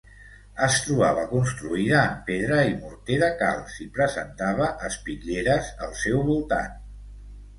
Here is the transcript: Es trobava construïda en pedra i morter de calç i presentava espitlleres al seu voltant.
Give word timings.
Es 0.67 0.75
trobava 0.83 1.23
construïda 1.33 1.97
en 2.11 2.15
pedra 2.29 2.57
i 2.69 2.71
morter 2.79 3.19
de 3.23 3.29
calç 3.43 3.77
i 3.85 3.87
presentava 3.99 4.69
espitlleres 4.89 5.69
al 5.89 5.93
seu 6.05 6.25
voltant. 6.31 6.73